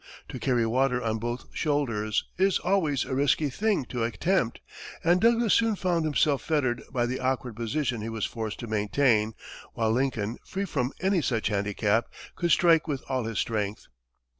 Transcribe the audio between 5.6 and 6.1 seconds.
found